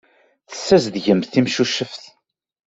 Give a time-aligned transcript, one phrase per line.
[0.49, 2.03] Tessazedgemt timcuceft.